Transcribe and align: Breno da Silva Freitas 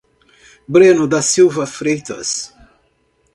Breno 0.67 1.07
da 1.07 1.21
Silva 1.21 1.67
Freitas 1.67 2.51